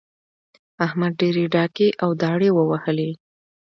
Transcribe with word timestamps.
احمد 0.85 1.11
ډېرې 1.21 1.43
ډاکې 1.53 1.87
او 2.03 2.09
داړې 2.21 2.49
ووهلې. 2.53 3.11